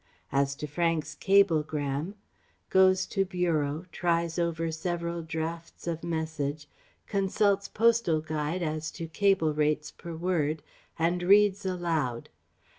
[0.31, 2.15] "As to Frank's cablegram..."
[2.71, 6.67] (Goes to bureau, tries over several drafts of message,
[7.05, 10.63] consults Postal Guide as to cable rates per word,
[10.97, 12.29] and reads aloud)